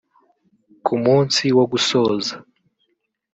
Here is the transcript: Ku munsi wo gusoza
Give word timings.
Ku 0.85 0.93
munsi 1.03 1.43
wo 1.57 1.65
gusoza 1.71 2.33